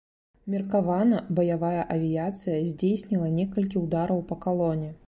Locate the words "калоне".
4.49-4.95